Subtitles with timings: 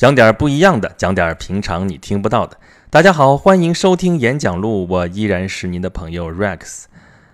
[0.00, 2.56] 讲点不一样的，讲点平常你听不到的。
[2.88, 6.84] 大家好，欢迎收听演讲录，我依然是您的朋友 Rex。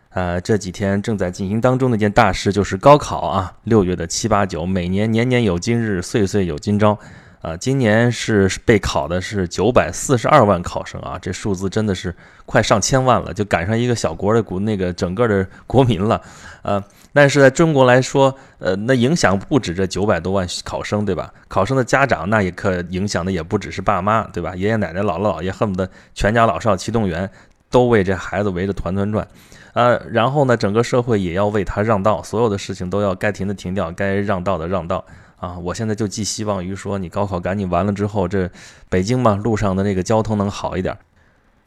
[0.08, 6.98] 呃，这几天正在进行当中的一件大事就是高考啊，六月的七八九，每年年年有今日，岁岁有今朝。
[7.42, 12.12] 啊，今年是被考的是九百四十二万考生啊，这数字真的是
[12.44, 16.20] 快上千万了，就赶上一个小国的国那个整个的国民了，
[16.62, 16.82] 呃，
[17.16, 21.32] 但是在中国来说，呃，那影响不止这九百多万考生，对吧？
[21.48, 24.54] 考生的家长那也可影响的也不只是爸妈，对吧？
[24.54, 27.30] 爷爷奶奶、姥姥姥爷恨不得全家老少齐动员，
[27.70, 29.26] 都为这孩子围着团团转，
[29.72, 35.02] 呃，然后呢，整个社会也要为他让道，所有的事情都要该停的停掉，该让道的让道。
[35.38, 38.50] 啊，我现在就寄希望于说，你高考赶紧完了之后，这
[38.90, 40.94] 北京嘛，路上的那个交通能好一点。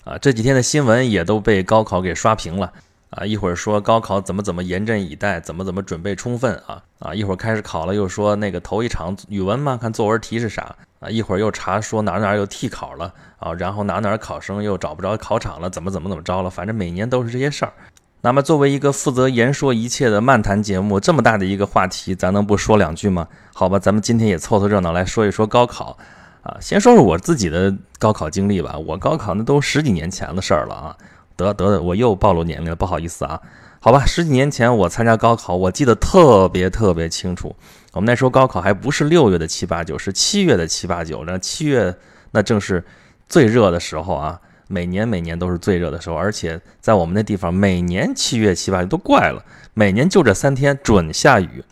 [0.03, 2.71] 啊，这几天的新闻也都被高考给刷屏了。
[3.09, 17.73] 啊，一会儿说高考怎么怎么严阵以待，怎么怎么准备充分啊啊，一会儿开始考了，又说那个头一场语文嘛，看作文题是啥啊，一会儿又查说哪哪又替考了啊，然后哪哪考生又找不着考场了，怎么怎么怎么着了，反正每年都是这些事儿。
[18.21, 23.27] 那么，作为一个负责言说一切的漫谈节目，这么大的一个话题，咱能不说两句吗？
[23.53, 25.97] 好吧，咱们今天也凑凑热闹来说一说高考
[26.41, 26.57] 啊。
[26.59, 28.77] 先说说我自己的高考经历吧。
[28.77, 30.97] 我高考那都十几年前的事儿了啊。
[31.39, 33.39] 得得得，我又暴露年龄了，不好意思啊。
[33.79, 37.55] 好吧，十几年前我参加高考，我记得特别特别清楚。
[37.93, 41.23] 我们那时候高考还不是六月的七八九，是七月的七八九。
[41.25, 41.95] 那七月
[42.31, 42.83] 那正是
[43.27, 44.39] 最热的时候啊。
[44.71, 49.43] 每年每年都是最热的时候，而且在我们那地方，每年七月七八月都怪了，
[49.73, 51.63] 每年就这三天准下雨。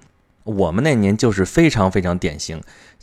[0.43, 2.59] 我们那年就是非常非常典型，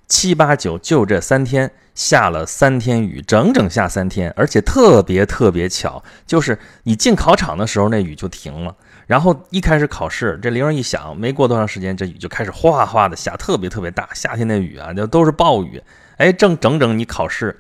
[0.07, 8.75] 七八九就这三天下了三天雨，整整下三天，而且特别特别巧，就是你进考场的时候那雨就停了，
[9.07, 15.83] 然后一开始考试，这铃儿一响，没过多长时间，这雨就开始哗哗的下，特别特别大，夏天的雨啊，就都是暴雨。
[16.17, 17.59] 哎，正整整你考试。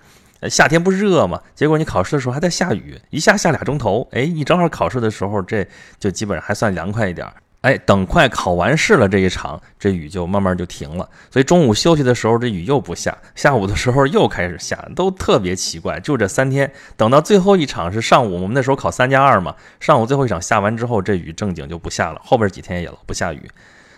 [0.50, 1.40] 夏天不热吗？
[1.54, 4.06] 结果你考试的时候还在下雨，一下下俩钟头。
[4.12, 5.66] 哎，你正好考试的时候，这
[5.98, 7.26] 就基本上还算凉快一点。
[7.64, 11.08] 哎，等快考完试了这一场，这雨就慢慢就停了。
[11.30, 15.98] 所以中午休息的时候，这雨又不下；下午的时候又开始下，都特别奇怪。
[15.98, 22.20] 就这三天，等到最后一场是上午，我们那时候考三加二嘛，上午最后一场下完之后，这雨正经就不下了。
[22.22, 23.50] 后边几天也不下雨。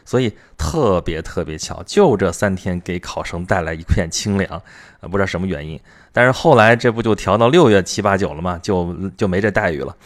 [0.05, 4.63] 所以特别特别巧，就这三天给考生带来一片清凉，
[5.01, 5.81] 不知道什么原因。
[6.13, 8.61] 但是后来这不就调到六月七八九了吗？
[8.63, 9.97] 就就没这待遇了，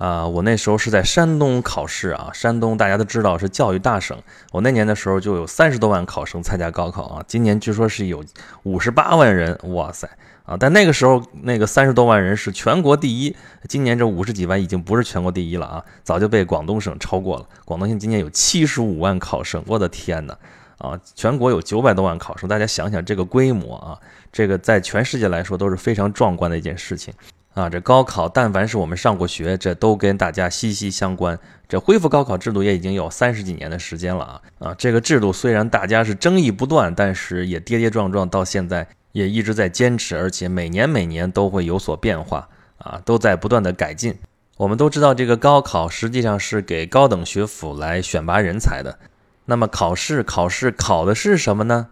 [0.00, 4.16] 啊，我那时候是在山东考试啊，山东大家都知道是教育大省，
[4.50, 8.24] 我那年的时候就有三十多万考生参加高考啊，今年据说是有
[8.62, 10.08] 五十八万人，哇塞！
[10.46, 10.56] 啊！
[10.58, 13.36] 但那个时候，那个三十多万人是全国第一。
[13.68, 17.46] 今年这五十几万已经不是全国第一了啊，早就被广东省超过了。
[17.66, 20.34] 广东省今年有七十五万考生，我的天哪！
[20.78, 23.98] 啊，全国有九百多万考生，大家想想这个规模啊，
[24.32, 27.12] 这个在全世界来说都是非常壮观的一件事情
[27.54, 27.68] 啊。
[27.68, 31.38] 这高考，但凡是我们上过学，这都跟大家息息相关。
[31.68, 34.74] 这恢复高考制度也已经有三十几年的时间了啊啊！
[34.74, 38.86] 这个制度虽然大家是争议不断，但是也跌跌撞撞到现在。
[39.12, 44.16] 也一直在坚持，而且每年每年都会有所变化啊，都在不断的改进。
[44.56, 49.00] 我们都知道，这个高考实际上是给高等学府来选拔人才的。
[49.46, 51.88] 那么考试，考试考的是什么呢？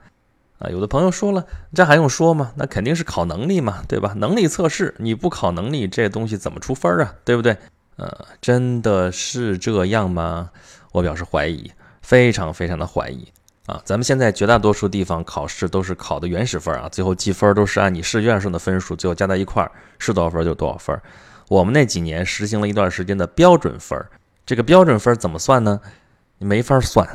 [0.59, 2.53] 啊，有的朋友说了，这还用说吗？
[2.57, 4.13] 那肯定是考能力嘛，对吧？
[4.17, 7.15] 能力测试，你不考能力，这东西怎么出分啊？
[7.25, 7.57] 对不对？
[7.97, 10.51] 呃，真的是这样吗？
[10.93, 11.71] 我表示怀疑，
[12.03, 13.27] 非常非常的怀疑。
[13.67, 20.99] 啊，咱们现在绝大多数地方考试都是考的原始分啊，最后计分都是按你试卷上的分数，最后加在一块儿是多少分就多少分。
[21.49, 24.03] 我们那几年实行了一段时间的标准分，
[24.47, 25.81] 这个标准分怎么算呢？
[26.39, 27.07] 你没法算，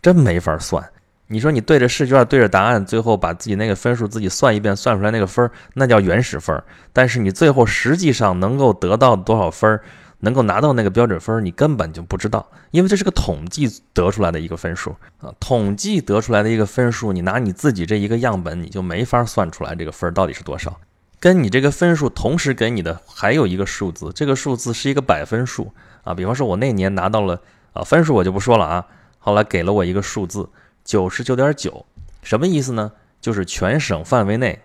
[0.00, 0.88] 真没法算。
[1.28, 6.64] 你说你对着试卷对着答案，最后把自己那个分数自己算一遍，算出来那个分儿，那叫原始分儿。
[6.92, 9.82] 但是你最后实际上能够得到多少分儿？
[10.20, 15.32] 能够拿到那个标准分儿，你根本就不知道，因为这是个统计得出来的一个分数啊。
[15.38, 20.76] 统计得出来的一个分数，你拿你自己这一个样本，你就没法算出来这个分儿到底是多少。
[21.20, 25.72] 跟你这个分数同时给你的还有一个数字，这个数字是一个百分数
[26.02, 26.12] 啊。
[26.12, 27.40] 比方说，我那年拿到了
[27.72, 28.84] 啊分数，我就不说了啊。
[29.18, 30.48] 后来给了我一个数字
[30.88, 31.84] 九十九点九，
[32.22, 32.90] 什么意思呢？
[33.20, 34.58] 就是全省范围内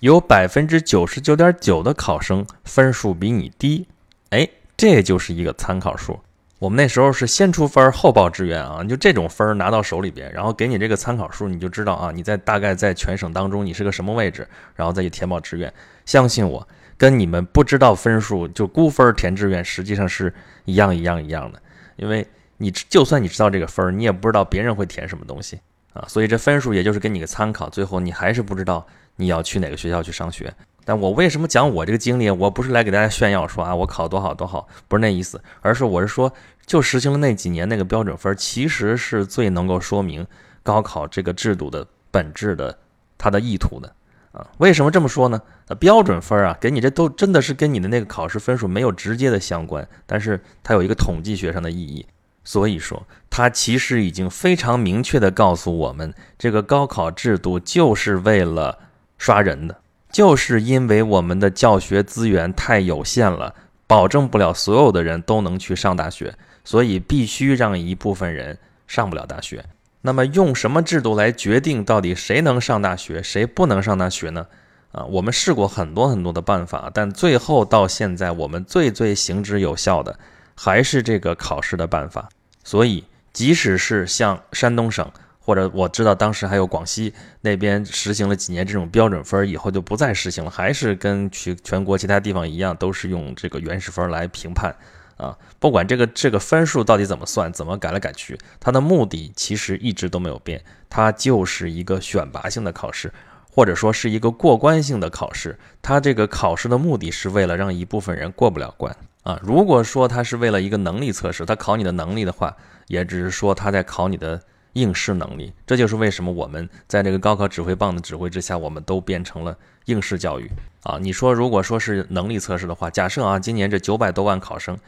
[0.00, 3.88] 有百分之九十九点九的考生分数比你低，
[4.28, 4.46] 哎。
[4.76, 6.18] 这就是一个参考数。
[6.58, 15.70] 我们那时候是先出分后报志愿啊，就这种分拿到手里边，然后给你这个参考数，你就知道啊，你在大概在全省当中你是个什么位置，然后再去填报志愿。
[16.06, 16.66] 相信我，
[16.96, 20.32] 跟你们不知道分数就估分填志愿，实际上是
[20.64, 21.60] 一样一样一样的。
[21.96, 22.26] 因为
[22.56, 25.60] 你就算你知道这个分，你也不知道别人会填什么东西
[25.92, 27.68] 啊，所以这分数也就是给你个参考。
[27.68, 30.54] 最后你还是不知道你要去哪个学校去上学。
[30.84, 32.30] 但我为什么讲我这个经历？
[32.30, 36.32] 我不是来给大家炫耀说啊，我考多好多好，不是那意思，而是我是说，
[36.64, 40.26] 就实行了那几年那个标准分，其实是最能够说明
[40.62, 42.78] 高考这个制度的本质的
[43.18, 43.92] 它的意图的
[44.32, 44.46] 啊。
[44.58, 45.40] 为什么这么说呢？
[45.78, 52.06] 标准分啊，给你这都真的是跟你的那个考试分数没有直接的相关，但是它有一个统计学上的意义。
[52.50, 58.76] 所以说，它其实已经非常明确的告诉我们，这个高考制度就是为了
[59.18, 59.76] 刷人的。
[60.10, 63.54] 就是因为我们的教学资源太有限了，
[63.86, 68.58] 保证不了所有的人都能去上大学，所以必须让一部分人
[68.88, 69.64] 上不了大学。
[70.00, 74.48] 那么用什么制度来决定到底谁能上大学，谁不能上大学呢？
[74.90, 80.18] 啊，我们试过很多很多的办法，但最后到现在，我们最最行之有效的
[80.56, 82.28] 还是这个考试的办法。
[82.64, 85.10] 所以，即使是像山东省。
[85.42, 94.72] 或者我知道当时还有广西那边实行了几年这种标准分，以后就不再实行了，还是跟全全国其他地方一样，都是用这个原始分来评判
[95.16, 95.36] 啊。
[95.58, 103.12] 不管这个这个分数到底怎么算，怎么改来改去，它的目的其实一直都没有变，它就是一个选拔性的考试，
[103.50, 105.58] 或者说是一个过关性的考试。
[105.82, 109.38] 它这个考试的目的是为了让一部分人过不了关啊。
[109.42, 112.56] 如果说他是为了一个能力测试，他考你的能力的话，
[112.86, 114.40] 也只是说他在考你的。
[114.74, 120.48] 应试能力，这就是为什么我们在这个高考指挥棒的指挥之下，我们都变成了应试教育
[120.84, 120.96] 啊！
[121.00, 124.78] 你说，如果说是能力测试的话，假设啊，今年这九百多万考生，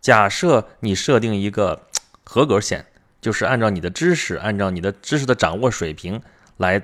[0.00, 1.88] 假设你设定一个
[2.22, 2.86] 合格线，
[3.20, 6.22] 就是按照你的知识，按照你的知识的掌握水平
[6.58, 6.80] 来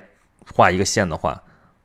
[0.53, 1.41] 画一个线的话，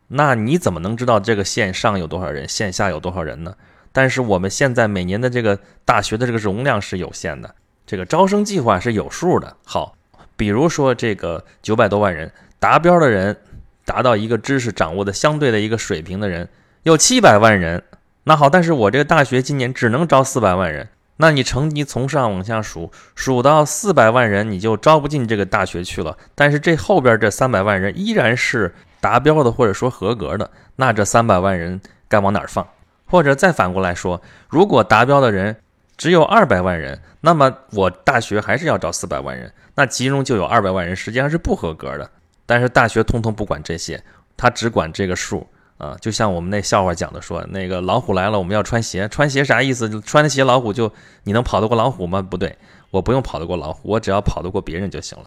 [0.09, 3.55] 那你怎么能知道这个线上有多少人，线下有多少人呢？
[3.95, 7.55] 但是我们现在每年的这个大学的这个容量是有限的，
[7.87, 9.57] 这个招生计划是有数的。
[9.65, 9.97] 好。
[10.37, 13.37] 比如说，这个九百多万人达标的人，
[13.85, 16.49] 达到一个知识掌握的相对的一个水平的人，
[16.83, 17.85] 有七百万人。
[18.25, 20.89] 那好，但是我这个大学今年只能招四百万人。
[21.19, 26.19] 那你成绩从上往下数，数到四百万人，你就招不进这个大学去了。
[26.35, 30.51] 但是这后边这三百万人依然是达标的，或者说合格的。
[30.75, 32.67] 那这三百万人该往哪儿放？
[33.15, 35.57] 或者再反过来说，如果达标的人
[35.97, 39.53] 只有二百万人，那么我大学还是要招四百万人。
[39.77, 42.11] 那其中就有二百万人实际上是不合格的，
[42.45, 44.03] 但是大学通通不管这些，
[44.37, 45.47] 他只管这个数
[45.79, 45.97] 啊。
[46.01, 49.89] 就像我们那笑话讲的说，那个老虎来了，我们要穿鞋，穿鞋啥意思？
[50.01, 52.21] 穿鞋老虎就你能跑得过老虎吗？
[52.21, 52.59] 不对，
[52.91, 55.27] 我不用跑得过老虎，我只要跑得过别人就行了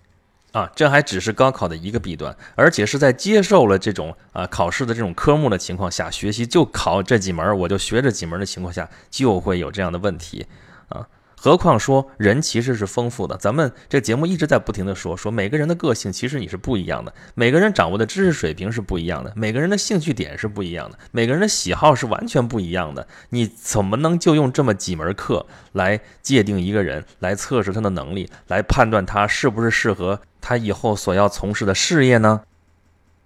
[0.51, 0.71] 啊。
[0.75, 10.45] 这还只是高考的一个弊端，而且是在接受了这种啊考试的这种科目的情况下，学习就考这几门，我就学这几门的情况下，就会有这样的问题
[10.89, 11.07] 啊。
[11.39, 23.07] 何况说人其实是丰富的，咱们这节目一直在不停的说说每个人的个性其实你是不一样的，每个人掌握的知识水平是不一样的，每个人的兴趣点是不一样的，每个人的喜好是完全不一样的。
[23.29, 32.43] 你怎么能就用这么几门课来界定一个人，来测试他的能力，来判断他是不是适合他以后所要从事的事业呢？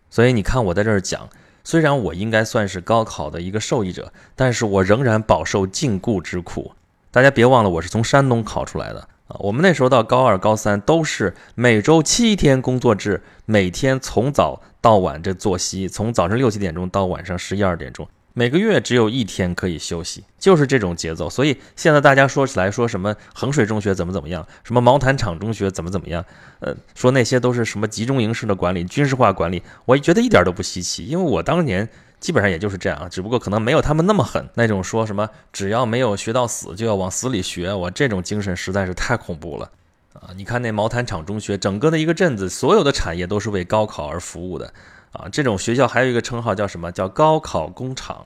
[0.10, 1.30] 所以你看我在这儿讲，
[1.64, 6.72] 虽然我应该算是高考的一个受益者，但是我仍然饱受禁锢之苦。
[7.12, 9.38] 大家别忘了，我是从山东考出来的啊！
[9.38, 21.30] 我们那时候到高二、高三都是每周七天工作制，每天从早到晚这作息，从早上六七点钟到晚上十一二点钟，每个月只有一天可以休息，就是这种节奏。
[21.30, 26.26] 所以现在大家说起来说什么衡水中学怎么怎么样，什么毛坦厂中学怎么怎么样，
[26.60, 31.90] 呃，说那些都是什么集中营式的管理、军事化管理，我觉得一点都不稀奇，因为我当年。
[32.22, 39.72] 基本上也就是这样啊，只不过可能没有他们那么狠，那种说什么只要没有学到死就要往死里学，我这种精神实在是太恐怖了
[40.14, 40.30] 啊！
[40.36, 44.72] 你看那毛坦厂中学，整个的一个镇子，所有的产业都是为高考而服务的
[45.12, 45.28] 啊！
[45.32, 46.92] 这种学校还有一个称号叫什么？
[46.92, 48.26] 叫高考工厂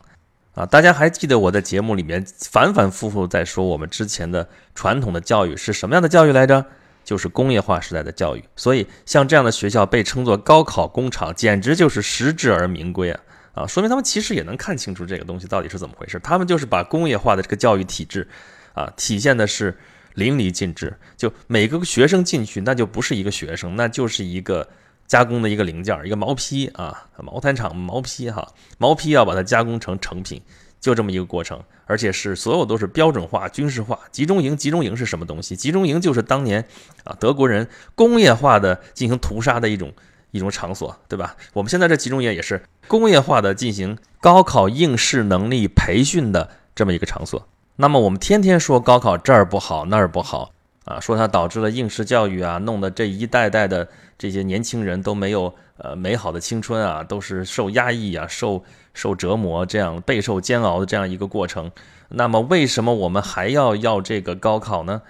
[0.54, 0.66] 啊！
[0.66, 6.66] 大家还记得我在节目里面反反复复在说，我们之前的传统的教育是什么样的教育来着？
[7.04, 8.44] 就是工业化时代的教育。
[8.56, 13.20] 所以像这样的学校被称作高考工厂，简直就是实至而名归啊！
[13.54, 16.20] 啊，说明他们其实也能看清楚这个东西到底是怎么回事。
[16.20, 18.28] 他们就是把工业化的这个教育体制，
[18.74, 19.78] 啊，体现的是
[20.16, 20.98] 淋漓尽致。
[21.16, 24.68] 就每个学生进去，那就不是一个学生，那就是一个
[25.08, 28.48] 加工的一个零件，一个毛坯啊，毛毯厂毛坯哈，
[28.78, 30.42] 毛坯要把它加工成成品，
[30.80, 31.62] 就这么一个过程。
[31.86, 34.00] 而且是所有都是标准化、军事化。
[34.12, 35.56] 集中营，集中营是什么东西？
[35.56, 36.66] 集中营就是当年
[37.04, 39.94] 啊德国人工业化的进行屠杀的一种。
[40.32, 41.34] 一种场所，对吧？
[41.54, 47.48] 我们现在这集中营也是工业化的进行高考应试能力培训的这么一个场所。
[47.78, 50.52] 那么我们天天说高考这儿不好那儿不好
[50.84, 61.72] 啊，说它导致了应试教育啊，弄得这一代代的这些年轻人都没有呃美好的青春啊，都是受压抑啊、受受折磨这样备受煎熬的这样一个过程。
[62.10, 65.02] 那么为什么我们还要要这个高考呢？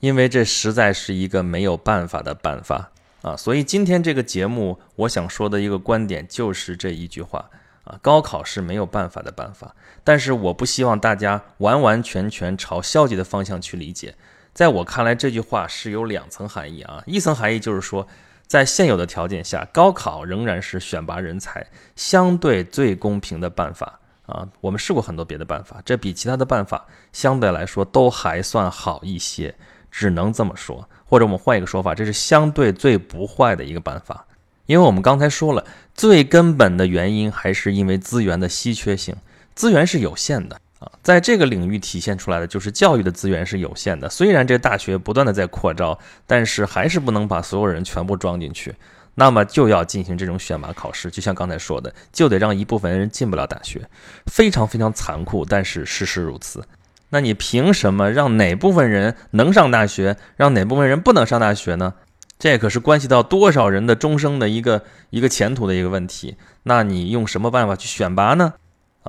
[0.00, 2.90] 因为这实在是一个没有办法的办法
[3.20, 3.36] 啊！
[3.36, 7.50] 所以今天这个节目，我想说的一个观点就是这一句话
[7.84, 9.76] 啊：高考是没有办法的办法。
[10.02, 14.14] 但是我不希望大家完完全全朝消极的方向去理解。
[14.54, 17.04] 在我看来，这句话是有两层含义啊。
[17.06, 18.08] 一层含义就是说，
[18.50, 21.64] 在现有的条件下，高考仍然是选拔人才
[21.94, 24.48] 相对最公平的办法啊。
[24.60, 29.54] 我们试过很多别的办法，这比其他的办法相对来说都还算好一些。
[29.88, 34.26] 只能这么说，或者我们换一个说法，这是相对最不坏的一个办法，
[34.66, 35.64] 因为我们刚才说了，
[35.94, 39.14] 最根本的原因还是因为资源的稀缺性，
[39.54, 44.08] 资源是有限的啊，在这个领域体现出来的就是教育的资源是有限的。
[44.08, 45.96] 虽然这大学不断的在扩招，
[46.26, 48.74] 但是还是不能把所有人全部装进去，
[49.14, 53.86] 那么就要进行这种选拔考试，就像刚才说的，就得让一部分人进不了大学，
[54.26, 56.64] 非常非常残酷，但是事实如此。
[57.10, 61.92] 那你凭什么让哪部分人能上大学，让哪部分人不能上大学呢？
[62.38, 66.36] 这可是关系到多少人的终生的一个一个前途的一个问题。
[66.62, 68.54] 那你用什么办法去选拔呢？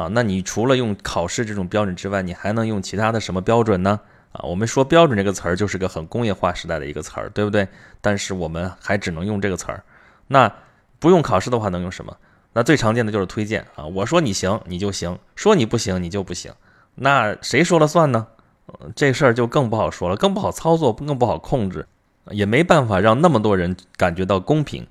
[0.01, 4.00] 啊，那你除了用考试这种标准之外，你还能用其他的什么标准呢？
[4.31, 7.67] 啊，我们说标准这个词儿就是个很工业化时代的一个词儿，对不对？
[8.01, 9.84] 但是我们还只能用这个词儿。
[10.27, 10.51] 那
[10.98, 12.17] 不用考试的话，能用什么？
[12.53, 16.51] 那最常见的就是推荐啊，我说你行，你就行；说你不行，你就不行。
[16.96, 18.25] 那谁说了算呢？
[18.96, 21.86] 这事儿就更不好说了，更不好操作，更不好控制，
[22.31, 24.88] 也没办法让那么多人感觉到公平。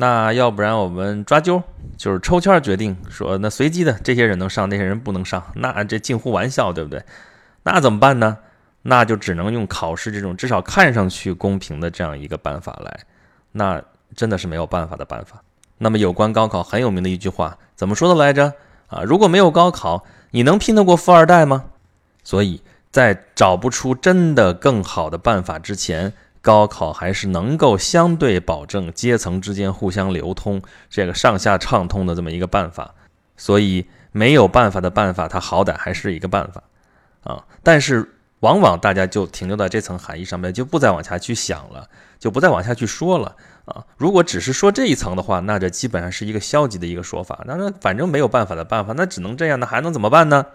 [0.00, 1.60] 那要不然我们抓阄，
[1.96, 7.02] 就是抽签决定，说那随机的这些人能上，那些人不能上，那这近乎玩笑，对不对？
[7.64, 8.38] 那怎么办呢？
[8.82, 13.00] 那就只能用考试这种至少看上去公平的这样一个办法来。
[13.52, 13.82] 那
[14.14, 15.42] 真的是没有办法的办法。
[15.78, 18.54] 那么有关高考很有名的一句话怎么说的来着？
[18.86, 20.04] 啊，如果没有高考。
[20.30, 21.64] 你能拼得过富二代吗？
[22.22, 26.12] 所以在找不出真的更好的办法之前，
[26.48, 32.94] 高考还是能够相对保证阶层之间互相流通、这个上下畅通的这么一个办法。
[33.36, 36.62] 所以没有办法的办法，它好歹还是一个办法
[37.22, 37.44] 啊。
[37.62, 43.36] 但是往往大家就停留在这层含义上面，就不再往下去想了，就不再往下去说了。
[43.66, 47.44] 啊，如果只是说这一层的话，那这基本上是一个消极的一个说法。
[47.46, 50.46] 那那反正没有办法的办法，那只能这样，那还能怎么办呢？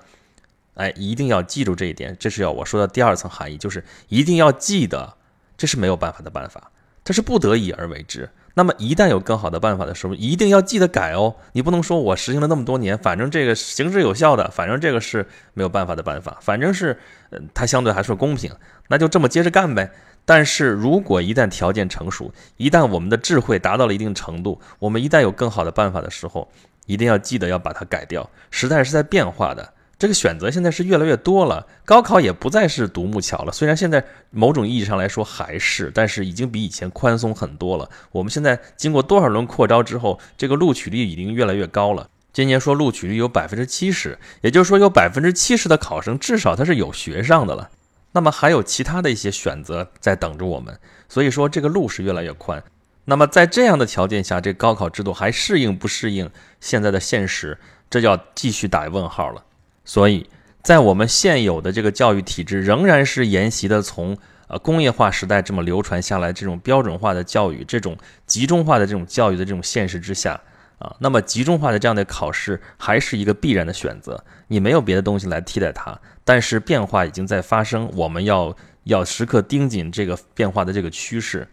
[0.74, 5.14] 哎，一定要记住这一点，这是要我说的第二层含义，就是一定要记得，
[5.58, 6.72] 这是没有办法的办法，
[7.04, 8.30] 它是不得已而为之。
[8.56, 11.36] 那么一旦有更好的办法的时候，一定要记得改哦。
[11.54, 17.00] 你不能说我实行了那么多年，反正这个行之有效的，反正这个是没有办法的办法，反正是，
[17.32, 18.52] 呃，它相对还是公平，
[18.90, 19.90] 那就这么接着干呗。
[20.24, 26.48] 但是如果一旦条件成熟，一旦我们的智慧达到了一定程度，我们一旦有更好的办法的时候，
[26.86, 28.30] 一定要记得要把它改掉。
[28.52, 31.66] 时代是在变化的，这个选择现在是越来越多了。
[31.86, 37.90] 高考也不再是独木桥了，虽然现在某种意义上来说还是，但是已经比以前宽松很多了。
[38.12, 42.10] 我们现在经过多少轮扩招之后，这个录取率已经越来越高了。
[42.34, 47.70] 今年说录取率有百分之七十，也就是说有百分之七十的考生至少他是有学上的了。
[48.12, 52.62] 那么还有其他的一些选择在等着我们，所以说这个路是越来越宽。
[53.06, 56.30] 那么在这样的条件下，这高考制度还适应不适应
[56.60, 57.58] 现在的现实，
[57.90, 59.42] 这就要继续打问号了。
[59.86, 60.30] 所以
[60.62, 70.40] 在我们现有的这个教育体制仍然是沿袭的从呃工业化时代这么流传下来这种标准化的教育、这种集中化的这种教育的这种现实之下。
[70.80, 75.98] 啊，那么集中化的这样的考试还是一个必然的选择，你没有别的东西来替代它。
[76.26, 81.48] 但是变化已经在发生，我们要要时刻盯紧这个变化的这个趋势。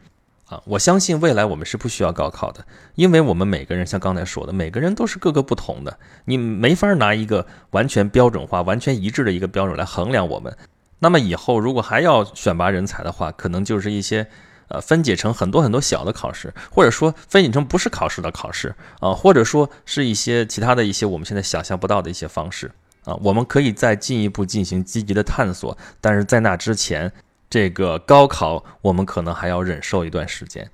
[0.51, 2.67] 啊，我相信未来我们是不需要高考的，
[2.97, 10.55] 因为我们每个人像刚才说的，每个人都是各个不同的，你没法拿一个完全标准化、完全一致的一个标准来衡量我们。
[10.99, 14.27] 那么以后如果还要选拔人才的话，可能就是一些。
[14.73, 22.71] 呃，分解成很多很多小的考试，或者说分解成不是考试的考试啊，或者说是一些其他的一些我们现在想象不到的一些方式
[23.03, 25.77] 啊，我们可以再进一步进行积极的探索。
[26.01, 27.11] 但是在那之前，
[27.51, 30.71] 这个高考我们可能还要忍受一段时间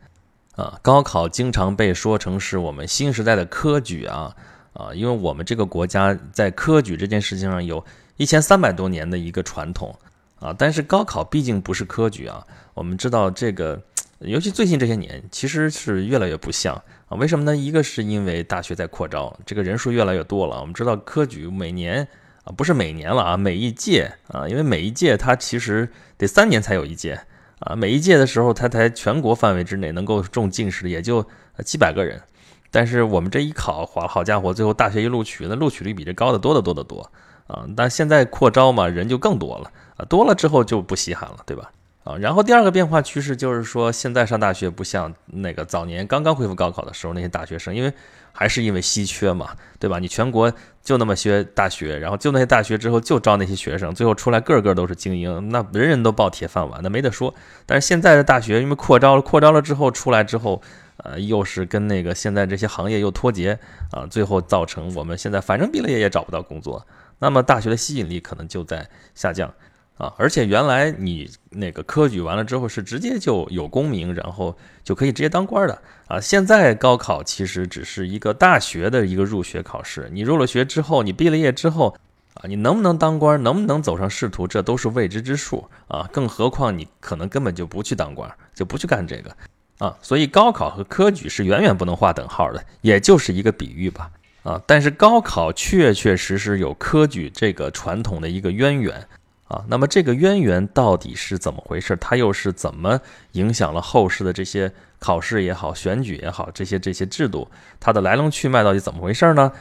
[0.54, 0.78] 啊。
[0.83, 4.37] 高考经常被说成是我们新时代的科举啊
[4.75, 7.85] 啊，因为我们这个国家在科举这件事情上有
[8.16, 9.99] 一千三百多年的一个传统。
[10.38, 12.47] 啊，但是高考毕竟不是科举啊。
[12.75, 13.80] 我们知道这个，
[14.18, 16.75] 尤其最近这些年，其实是越来越不像
[17.09, 17.16] 啊。
[17.16, 17.56] 为什么呢？
[17.56, 20.61] 一个是因为大学在扩招，这个人数越来越多了。
[20.61, 22.06] 我们知道科举每年
[22.47, 27.21] 啊，不是每年了啊，每一届啊，因为每一届它其实得三年才有一届
[27.59, 27.75] 啊。
[27.75, 31.26] 每一届的时候，它才全国范围之内能够中进士的也就
[31.65, 32.23] 几百个人
[32.71, 37.11] 但是我们这一考，好好家伙，最后大学一录取，那录取率比这高的多得多得多
[37.49, 37.67] 啊！
[37.76, 41.73] 但现在扩招嘛，人就更多了啊，多了之后就不稀罕了，对吧？
[42.06, 47.92] 啊，然后第二个变化趋势就是说，现在上大学不像那个早年刚刚恢复高考的时候，那些大学生，因为
[48.30, 49.98] 还是因为稀缺嘛，对吧？
[49.98, 50.52] 你全国
[50.84, 57.34] 就那么些大学，然后就那些大学之后就招那些学生，最后出来个个都是精英，那人人都抱铁饭碗，那没得说。
[57.66, 60.62] 但是现在的大学因为扩招了，扩招了之后出来之后，
[60.98, 63.58] 呃，又是跟那个现在这些行业又脱节
[63.90, 66.86] 啊，最后造成我们现在反正毕了业也找不到工作，
[67.18, 69.52] 那么大学的吸引力可能就在下降。
[69.99, 76.21] 啊，而且原来你那个科举完了之后是直接就有功名，然后就可以直接当官的啊。
[76.21, 81.97] 现在高考其实只是一个大学的一个入学考试，你入了学之后，你毕了业之后
[82.35, 86.07] 啊，你能不能当官，能不能走上仕途，这都是未知之数啊。
[86.12, 89.35] 更何况你可能根本就不去当官，就不去干这个
[89.79, 89.97] 啊。
[90.03, 94.11] 所以高考和科举是远远不能划等号的，也就是一个比喻吧
[94.43, 94.61] 啊。
[94.67, 99.09] 但是高考确确实实有科举这个传统的一个渊源。
[99.49, 101.97] 啊，那么这个渊源到底是怎么回事？
[102.00, 103.00] 它又是怎么
[103.33, 107.49] 影响了后世的这些考试也好、选举也好，这些这些制度，
[107.79, 109.53] 它的来龙去脉到底怎么回事呢？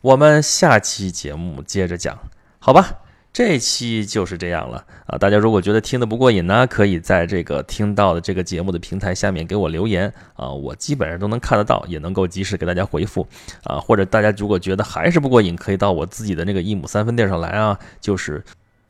[0.00, 2.16] 我们下期节目接着讲，
[2.60, 2.98] 好吧？
[3.32, 5.16] 这期就是这样了啊！
[5.16, 13.26] 大家如果觉得听得不过瘾呢，可以在这个听到的这个节目的平台下面给我留言啊，我基本上都能看得到，也能够及时给大家回复
[13.64, 13.80] 啊。
[13.80, 18.44] 或者大家如果觉得还是不过瘾，可以到我自己的那个一亩三分地上来啊，就是。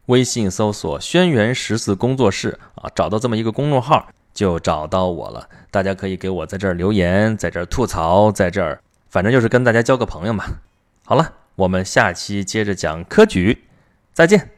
[0.07, 5.49] 微信搜索“轩辕十四工作室”啊，找到这么一个公众号就找到我了。
[5.71, 10.45] 大家可以给我在这儿留言，在这儿吐槽，在这儿，反正就是跟大家交个朋友嘛。
[11.05, 13.65] 好了，我们下期接着讲科举，
[14.13, 14.51] 再见。